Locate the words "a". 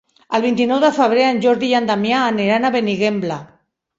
2.65-2.71